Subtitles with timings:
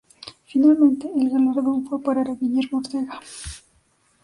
[0.47, 3.19] Finalmente el galardón fue a parar a Guillermo Ortega.